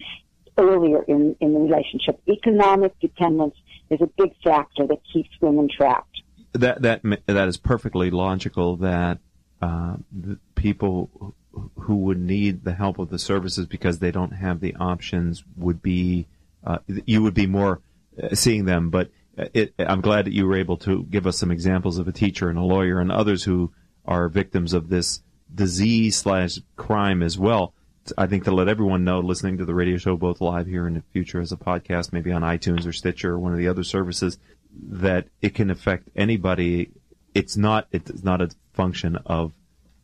[0.57, 2.19] earlier in, in the relationship.
[2.27, 3.55] Economic dependence
[3.91, 6.23] is a big factor that keeps women trapped.
[6.53, 8.77] That that that is perfectly logical.
[8.77, 9.19] That
[9.61, 9.97] uh,
[10.55, 11.35] people
[11.81, 15.83] who would need the help of the services because they don't have the options would
[15.83, 16.27] be
[16.65, 17.81] uh, you would be more
[18.23, 21.51] uh, seeing them, but it, I'm glad that you were able to give us some
[21.51, 23.73] examples of a teacher and a lawyer and others who
[24.05, 25.21] are victims of this
[25.55, 27.75] disease slash crime as well.
[28.17, 30.95] I think to let everyone know, listening to the radio show both live here in
[30.95, 33.83] the future as a podcast, maybe on iTunes or Stitcher or one of the other
[33.83, 34.39] services,
[34.73, 36.91] that it can affect anybody.
[37.35, 39.53] It's not it's not a function of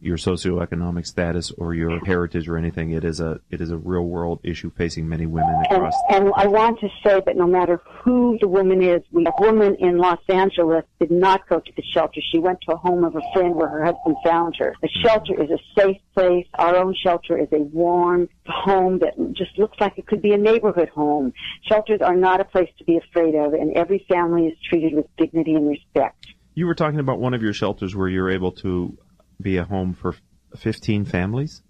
[0.03, 2.91] your socioeconomic status or your heritage or anything.
[2.91, 5.95] It is a it is a real world issue facing many women across.
[6.11, 9.33] And, and I want to say that no matter who the woman is, we, a
[9.41, 12.21] woman in Los Angeles did not go to the shelter.
[12.33, 14.75] She went to a home of a friend where her husband found her.
[14.83, 15.07] The mm-hmm.
[15.07, 16.47] shelter is a safe place.
[16.55, 20.39] Our own shelter is a warm home that just looks like it could be a
[20.39, 21.33] neighborhood home.
[21.69, 25.07] Shelters are not a place to be afraid of, and every family is treated with
[25.17, 26.27] dignity and respect.
[26.55, 28.99] You were talking about one of your shelters where you're able to
[29.41, 30.15] be a home for
[30.57, 31.63] 15 families?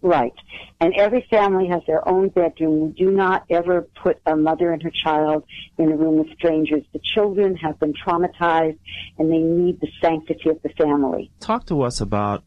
[0.00, 0.32] Right.
[0.80, 2.94] And every family has their own bedroom.
[2.96, 5.44] We do not ever put a mother and her child
[5.76, 6.84] in a room with strangers.
[6.92, 8.78] The children have been traumatized
[9.18, 11.32] and they need the sanctity of the family.
[11.40, 12.44] Talk to us about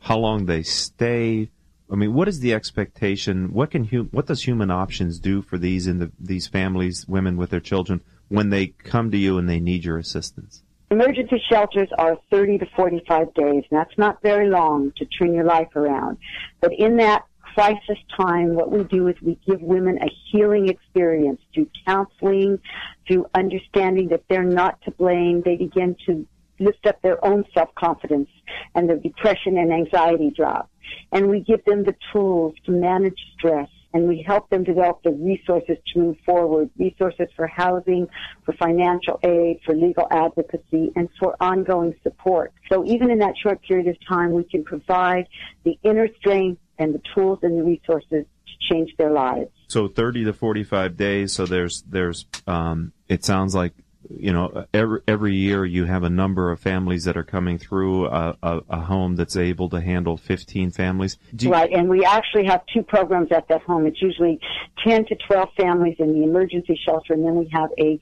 [0.00, 1.50] how long they stay.
[1.90, 3.52] I mean, what is the expectation?
[3.52, 7.50] What can what does Human Options do for these in the, these families, women with
[7.50, 10.63] their children, when they come to you and they need your assistance?
[10.90, 13.64] Emergency shelters are 30 to 45 days.
[13.70, 16.18] And that's not very long to turn your life around.
[16.60, 21.40] But in that crisis time, what we do is we give women a healing experience
[21.54, 22.58] through counseling,
[23.06, 25.42] through understanding that they're not to blame.
[25.44, 26.26] They begin to
[26.60, 28.28] lift up their own self-confidence
[28.74, 30.70] and their depression and anxiety drop.
[31.12, 35.12] And we give them the tools to manage stress, and we help them develop the
[35.12, 38.08] resources to move forward, resources for housing,
[38.44, 42.52] for financial aid, for legal advocacy, and for ongoing support.
[42.70, 45.28] So even in that short period of time, we can provide
[45.62, 49.50] the inner strength and the tools and the resources to change their lives.
[49.68, 51.32] So 30 to 45 days.
[51.32, 53.74] So there's, there's, um, it sounds like
[54.10, 58.06] you know, every, every year you have a number of families that are coming through
[58.06, 61.18] a, a, a home that's able to handle 15 families.
[61.38, 63.86] You- right, and we actually have two programs at that home.
[63.86, 64.40] It's usually
[64.86, 67.98] 10 to 12 families in the emergency shelter, and then we have a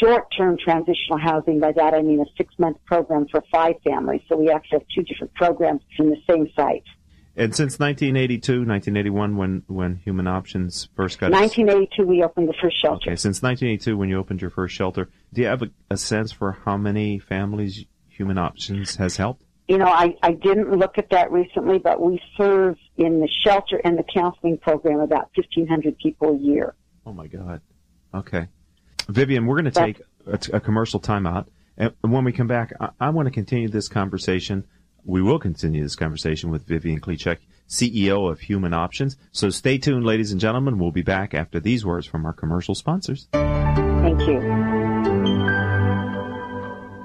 [0.00, 1.60] short-term transitional housing.
[1.60, 4.22] By that I mean a six-month program for five families.
[4.28, 6.84] So we actually have two different programs in the same site.
[7.36, 12.80] And since 1982, 1981, when when Human Options first got 1982, we opened the first
[12.80, 13.10] shelter.
[13.10, 16.30] Okay, since 1982, when you opened your first shelter, do you have a, a sense
[16.30, 19.44] for how many families Human Options has helped?
[19.66, 23.80] You know, I, I didn't look at that recently, but we serve in the shelter
[23.82, 26.74] and the counseling program about 1,500 people a year.
[27.06, 27.62] Oh my God.
[28.12, 28.46] Okay.
[29.08, 31.46] Vivian, we're going to take a, a commercial timeout.
[31.76, 34.66] And when we come back, I, I want to continue this conversation
[35.04, 37.38] we will continue this conversation with Vivian Clecak,
[37.68, 39.16] CEO of Human Options.
[39.32, 40.78] So stay tuned, ladies and gentlemen.
[40.78, 43.28] We'll be back after these words from our commercial sponsors.
[43.32, 44.73] Thank you.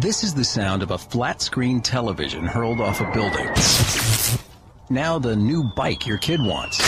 [0.00, 3.48] This is the sound of a flat screen television hurled off a building.
[4.88, 6.78] Now the new bike your kid wants.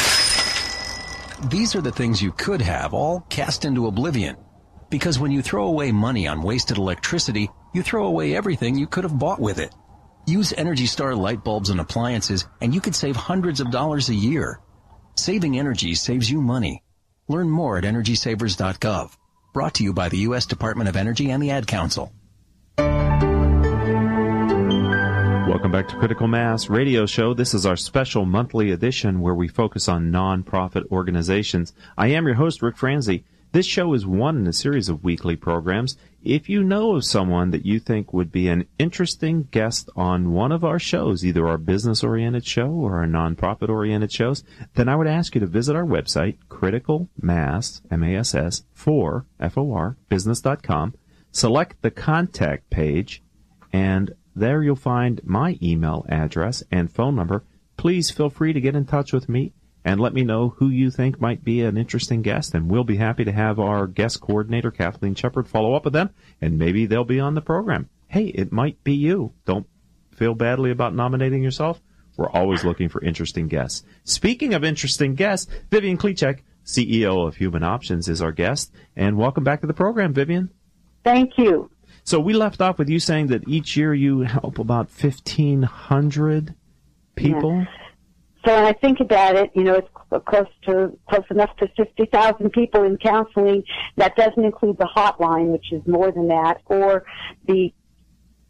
[1.48, 4.36] These are the things you could have all cast into oblivion.
[4.90, 9.02] Because when you throw away money on wasted electricity, you throw away everything you could
[9.02, 9.74] have bought with it.
[10.26, 14.14] Use Energy Star light bulbs and appliances and you could save hundreds of dollars a
[14.14, 14.60] year.
[15.16, 16.84] Saving energy saves you money.
[17.26, 19.16] Learn more at EnergySavers.gov.
[19.52, 20.46] Brought to you by the U.S.
[20.46, 22.12] Department of Energy and the Ad Council.
[25.60, 27.34] Welcome back to Critical Mass Radio Show.
[27.34, 31.74] This is our special monthly edition where we focus on nonprofit organizations.
[31.98, 33.24] I am your host, Rick Franzi.
[33.52, 35.98] This show is one in a series of weekly programs.
[36.24, 40.50] If you know of someone that you think would be an interesting guest on one
[40.50, 44.42] of our shows, either our business oriented show or our nonprofit oriented shows,
[44.76, 50.94] then I would ask you to visit our website, Critical Mass, M-A-S-S, for, F-O-R, business.com,
[51.32, 53.22] select the contact page,
[53.74, 57.44] and there you'll find my email address and phone number.
[57.76, 59.52] Please feel free to get in touch with me
[59.84, 62.96] and let me know who you think might be an interesting guest, and we'll be
[62.96, 66.10] happy to have our guest coordinator, Kathleen Shepard, follow up with them,
[66.40, 67.88] and maybe they'll be on the program.
[68.08, 69.32] Hey, it might be you.
[69.46, 69.66] Don't
[70.14, 71.80] feel badly about nominating yourself.
[72.16, 73.82] We're always looking for interesting guests.
[74.04, 79.44] Speaking of interesting guests, Vivian Clecak, CEO of Human Options, is our guest, and welcome
[79.44, 80.50] back to the program, Vivian.
[81.02, 81.70] Thank you.
[82.10, 86.54] So we left off with you saying that each year you help about 1,500
[87.14, 87.64] people.
[88.44, 89.88] So when I think about it, you know, it's
[90.26, 93.62] close to close enough to fifty thousand people in counseling.
[93.96, 97.04] That doesn't include the hotline, which is more than that, or
[97.46, 97.72] the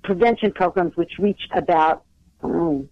[0.04, 2.04] prevention programs, which reach about
[2.42, 2.88] um,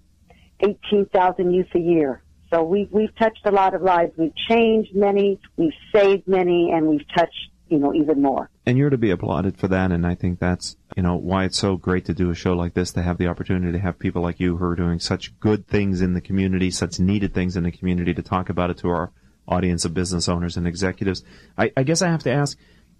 [0.60, 2.22] eighteen thousand youth a year.
[2.52, 4.12] So we we've touched a lot of lives.
[4.18, 8.50] We've changed many, we've saved many, and we've touched you know even more.
[8.68, 9.92] And you're to be applauded for that.
[9.92, 12.74] And I think that's you know why it's so great to do a show like
[12.74, 15.66] this to have the opportunity to have people like you who are doing such good
[15.66, 18.90] things in the community, such needed things in the community to talk about it to
[18.90, 19.10] our
[19.48, 21.24] audience of business owners and executives.
[21.56, 22.58] I, I guess I have to ask,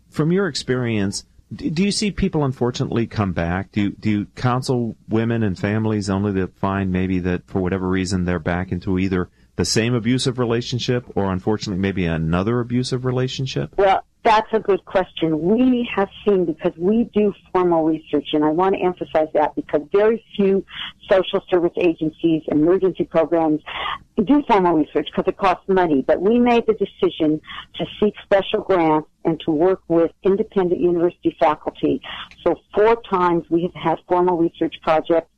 [0.09, 1.25] from your experience.
[1.55, 3.71] Do you see people unfortunately come back?
[3.73, 7.87] Do you, do you counsel women and families only to find maybe that for whatever
[7.87, 9.29] reason they're back into either
[9.59, 13.75] the same abusive relationship or unfortunately maybe another abusive relationship?
[13.77, 15.41] Well, that's a good question.
[15.41, 19.81] We have seen because we do formal research, and I want to emphasize that because
[19.93, 20.65] very few
[21.11, 23.61] social service agencies, emergency programs
[24.17, 26.05] do formal research because it costs money.
[26.07, 27.41] But we made the decision
[27.77, 32.01] to seek special grants and to work with independent university faculty.
[32.45, 35.31] So four times we have had formal research projects.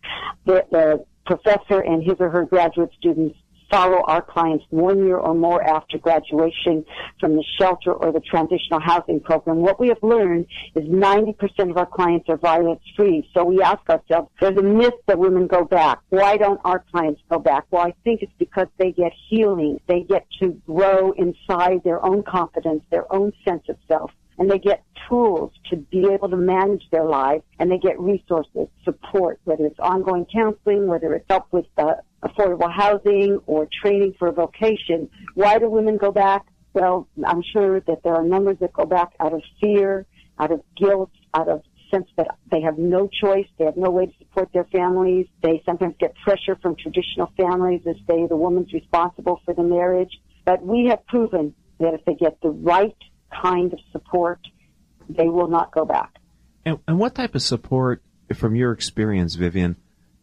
[0.44, 3.36] that the professor and his or her graduate students
[3.70, 6.84] follow our clients one year or more after graduation
[7.18, 9.58] from the shelter or the transitional housing program.
[9.58, 13.28] What we have learned is 90% of our clients are violence free.
[13.34, 16.00] So we ask ourselves, there's a myth that women go back.
[16.08, 17.64] Why don't our clients go back?
[17.70, 19.80] Well, I think it's because they get healing.
[19.86, 24.10] They get to grow inside their own confidence, their own sense of self
[24.40, 28.68] and they get tools to be able to manage their lives and they get resources,
[28.84, 31.92] support, whether it's ongoing counseling, whether it's help with uh,
[32.24, 35.10] affordable housing or training for a vocation.
[35.34, 36.46] Why do women go back?
[36.72, 40.06] Well, I'm sure that there are numbers that go back out of fear,
[40.38, 44.06] out of guilt, out of sense that they have no choice, they have no way
[44.06, 45.26] to support their families.
[45.42, 50.18] They sometimes get pressure from traditional families as they the woman's responsible for the marriage.
[50.46, 52.96] But we have proven that if they get the right
[53.30, 54.40] kind of support,
[55.08, 56.18] they will not go back.
[56.64, 58.02] And, and what type of support,
[58.34, 59.76] from your experience, Vivian,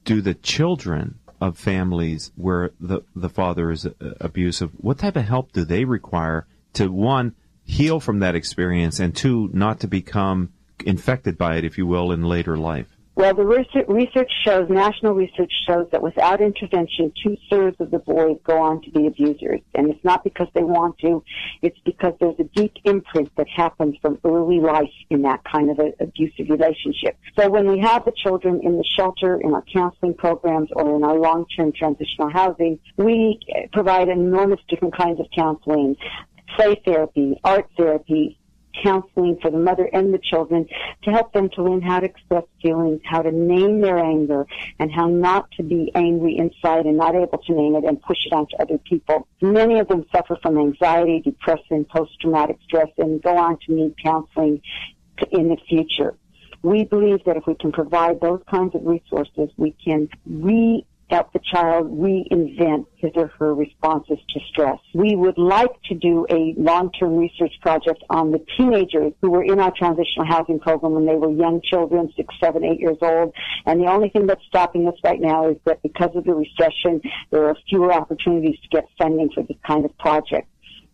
[0.06, 3.92] do the children of families where the the father is uh,
[4.22, 9.16] abusive, what type of help do they require to one heal from that experience and
[9.16, 10.52] two not to become
[10.86, 12.97] infected by it, if you will, in later life?
[13.18, 13.48] Well, the
[13.88, 18.84] research shows, national research shows that without intervention, two thirds of the boys go on
[18.84, 19.60] to be abusers.
[19.74, 21.24] And it's not because they want to,
[21.64, 25.80] it's because there's a deep imprint that happens from early life in that kind of
[25.80, 27.18] an abusive relationship.
[27.40, 31.04] So when we have the children in the shelter, in our counseling programs, or in
[31.04, 33.40] our long-term transitional housing, we
[33.74, 35.96] provide enormous different kinds of counseling
[36.56, 38.38] play therapy, art therapy,
[38.84, 40.68] counseling for the mother and the children
[41.04, 44.46] to help them to learn how to express feelings, how to name their anger,
[44.80, 48.18] and how not to be angry inside and not able to name it and push
[48.26, 49.28] it onto other people.
[49.42, 54.62] Many of them suffer from anxiety, depression, post-traumatic stress, and go on to need counseling
[55.32, 56.16] in the future.
[56.64, 61.32] We believe that if we can provide those kinds of resources, we can re help
[61.34, 64.80] the child reinvent his or her responses to stress.
[64.94, 69.60] We would like to do a long-term research project on the teenagers who were in
[69.60, 73.34] our transitional housing program when they were young children, six, seven, eight years old.
[73.66, 77.02] And the only thing that's stopping us right now is that because of the recession,
[77.32, 80.48] there are fewer opportunities to get funding for this kind of project.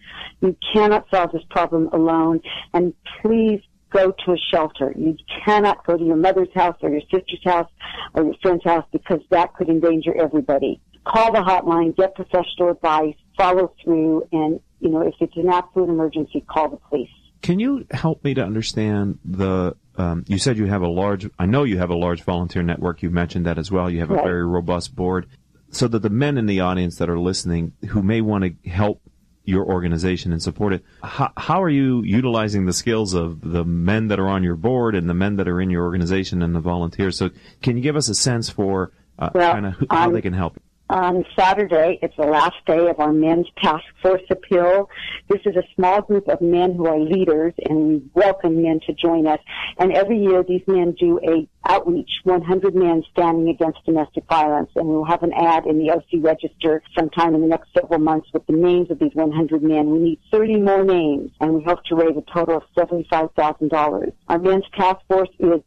[0.41, 2.41] You cannot solve this problem alone,
[2.73, 3.61] and please
[3.91, 4.93] go to a shelter.
[4.97, 7.71] You cannot go to your mother's house or your sister's house
[8.15, 10.81] or your friend's house because that could endanger everybody.
[11.07, 15.91] Call the hotline, get professional advice, follow through, and, you know, if it's an absolute
[15.91, 17.11] emergency, call the police.
[17.43, 19.77] Can you help me to understand the?
[19.97, 21.29] Um, you said you have a large.
[21.39, 23.03] I know you have a large volunteer network.
[23.03, 23.89] You've mentioned that as well.
[23.89, 25.27] You have a very robust board,
[25.71, 29.01] so that the men in the audience that are listening who may want to help
[29.45, 30.85] your organization and support it.
[31.03, 34.95] How, how, are you utilizing the skills of the men that are on your board
[34.95, 37.19] and the men that are in your organization and the volunteers?
[37.19, 37.31] So,
[37.63, 40.33] can you give us a sense for uh, well, kind of how um, they can
[40.33, 40.61] help?
[40.91, 41.99] On Saturday.
[42.03, 44.91] It's the last day of our men's task force appeal.
[45.29, 48.93] This is a small group of men who are leaders and we welcome men to
[48.93, 49.41] join us.
[49.79, 54.71] And every year these men do a outreach, 100 men standing against domestic violence.
[54.77, 58.29] And we'll have an ad in the OC Register sometime in the next several months
[58.33, 59.91] with the names of these 100 men.
[59.91, 64.13] We need 30 more names and we hope to raise a total of $75,000.
[64.29, 65.61] Our men's task force is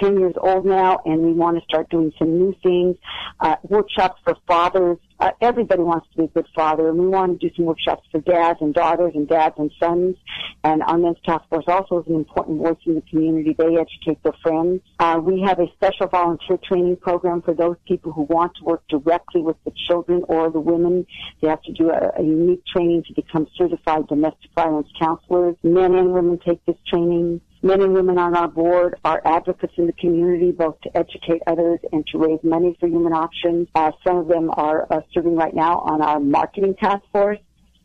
[0.00, 2.96] 10 years old now and we want to start doing some new things,
[3.40, 4.98] uh, workshops for fathers.
[5.20, 8.06] Uh, everybody wants to be a good father and we want to do some workshops
[8.12, 10.16] for dads and daughters and dads and sons.
[10.62, 13.54] And our men's task force also is an important voice in the community.
[13.58, 14.80] They educate their friends.
[14.98, 18.82] Uh, we have a special volunteer training program for those people who want to work
[18.88, 21.06] directly with the children or the women.
[21.42, 25.56] They have to do a, a unique training to become certified domestic violence counselors.
[25.62, 27.40] Men and women take this training.
[27.60, 31.80] Men and women on our board are advocates in the community, both to educate others
[31.92, 33.66] and to raise money for human options.
[33.74, 37.38] Uh, some of them are uh, serving right now on our marketing task force.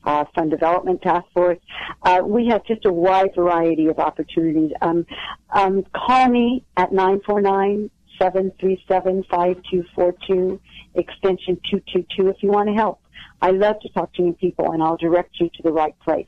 [0.05, 1.57] Uh, fund development task force.
[2.01, 4.69] Uh, we have just a wide variety of opportunities.
[4.82, 5.05] Um,
[5.49, 10.59] um, call me at 949 737 5242,
[10.95, 12.99] extension 222 if you want to help.
[13.41, 16.28] I love to talk to new people and I'll direct you to the right place.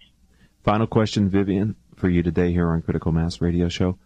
[0.63, 1.75] Final question, Vivian
[2.05, 3.97] for you today here on Critical Mass Radio Show.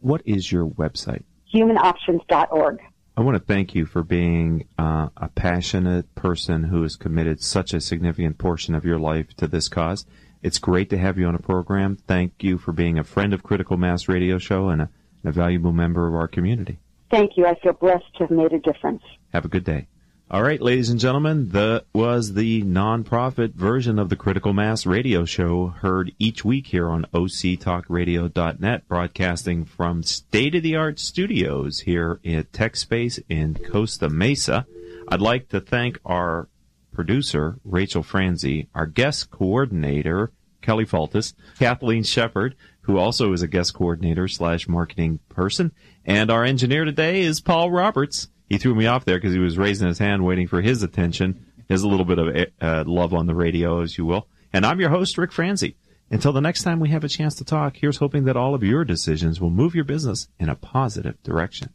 [0.00, 1.24] What is your website?
[1.52, 2.78] Humanoptions.org.
[3.16, 7.74] I want to thank you for being uh, a passionate person who has committed such
[7.74, 10.06] a significant portion of your life to this cause.
[10.40, 11.96] It's great to have you on a program.
[11.96, 14.90] Thank you for being a friend of Critical Mass Radio Show and a,
[15.24, 16.78] and a valuable member of our community.
[17.10, 17.44] Thank you.
[17.44, 19.02] I feel blessed to have made a difference.
[19.32, 19.88] Have a good day.
[20.30, 25.24] All right, ladies and gentlemen, that was the nonprofit version of the Critical Mass radio
[25.24, 32.20] show heard each week here on octalkradio.net, broadcasting from state of the art studios here
[32.26, 34.66] at TechSpace in Costa Mesa.
[35.08, 36.50] I'd like to thank our
[36.92, 43.72] producer, Rachel Franzi, our guest coordinator, Kelly Faltis, Kathleen Shepard, who also is a guest
[43.72, 45.72] coordinator slash marketing person,
[46.04, 49.58] and our engineer today is Paul Roberts he threw me off there because he was
[49.58, 51.44] raising his hand, waiting for his attention.
[51.68, 54.26] There's a little bit of uh, love on the radio, as you will.
[54.52, 55.76] And I'm your host, Rick Franzi.
[56.10, 58.62] Until the next time we have a chance to talk, here's hoping that all of
[58.62, 61.68] your decisions will move your business in a positive direction.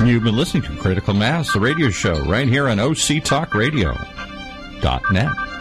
[0.00, 5.53] You've been listening to Critical Mass, the radio show, right here on OCTalkRadio.net.